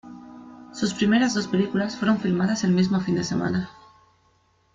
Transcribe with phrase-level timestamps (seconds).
[0.73, 3.69] Sus primeras dos películas fueron filmadas el mismo fin de semana.